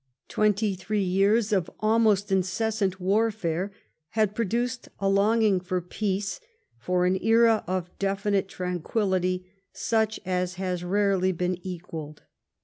Twenty 0.27 0.73
three 0.73 1.03
years 1.03 1.53
of 1.53 1.69
almost 1.79 2.31
incessant 2.31 2.99
warfare 2.99 3.71
had 4.17 4.33
produced 4.33 4.89
a 4.97 5.07
longing 5.07 5.59
for 5.59 5.79
peace, 5.79 6.39
for 6.79 7.05
an 7.05 7.19
era 7.23 7.63
of 7.67 7.95
deOnite 7.99 8.47
tranquillity, 8.47 9.45
such 9.73 10.19
as 10.25 10.55
has 10.55 10.83
rarely 10.83 11.31
been 11.31 11.59
equalled. 11.61 12.23